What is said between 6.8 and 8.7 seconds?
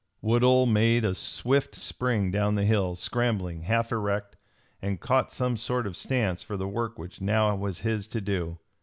which now was his to do.